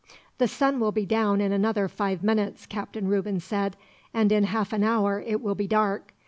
[0.39, 3.77] "The sun will be down in another five minutes," Captain Reuben said,
[4.15, 6.15] "and in half an hour it will be dark.